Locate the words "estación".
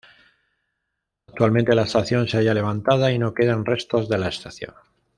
1.83-2.27, 4.29-4.73